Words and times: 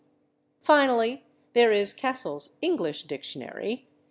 Finally, 0.63 1.23
there 1.53 1.71
is 1.71 1.93
Cassell's 1.93 2.57
English 2.59 3.03
Dictionary. 3.03 3.87